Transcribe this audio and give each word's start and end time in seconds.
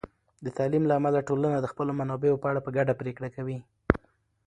د 0.45 0.47
تعلیم 0.57 0.83
له 0.87 0.93
امله، 0.99 1.25
ټولنه 1.29 1.57
د 1.59 1.67
خپلو 1.71 1.91
منابعو 1.99 2.41
په 2.41 2.47
اړه 2.51 2.59
په 2.65 2.69
ګډه 2.77 2.93
پرېکړه 3.01 3.29
کوي. 3.35 3.57